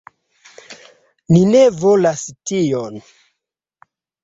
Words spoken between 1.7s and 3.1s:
volas tion.